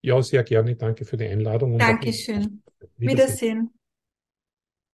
Ja, 0.00 0.20
sehr 0.20 0.42
gerne. 0.42 0.74
Danke 0.74 1.04
für 1.04 1.16
die 1.16 1.26
Einladung. 1.26 1.78
Dankeschön. 1.78 2.64
Wiedersehen. 2.96 2.98
Wiedersehen. 2.98 3.70